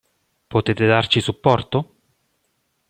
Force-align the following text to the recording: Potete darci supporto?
Potete 0.53 0.87
darci 0.87 1.21
supporto? 1.21 1.95